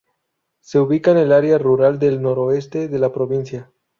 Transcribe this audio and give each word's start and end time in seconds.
Se 0.61 0.79
ubica 0.79 1.11
en 1.11 1.17
un 1.19 1.31
área 1.31 1.59
rural 1.59 1.99
del 1.99 2.23
noroeste 2.23 2.87
de 2.87 2.97
la 2.97 3.13
provincia. 3.13 3.71